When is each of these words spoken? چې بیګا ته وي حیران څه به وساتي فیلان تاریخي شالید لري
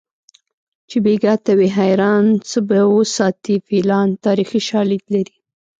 چې 0.89 0.97
بیګا 1.05 1.33
ته 1.45 1.51
وي 1.57 1.69
حیران 1.77 2.25
څه 2.49 2.59
به 2.67 2.79
وساتي 2.97 3.55
فیلان 3.67 4.07
تاریخي 4.25 4.61
شالید 4.69 5.03
لري 5.13 5.35